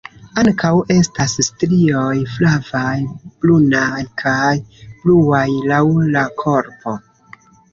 [0.41, 2.95] Ankaŭ estas strioj flavaj,
[3.45, 4.51] brunaj kaj
[5.05, 5.83] bluaj laŭ
[6.17, 6.99] la korpo.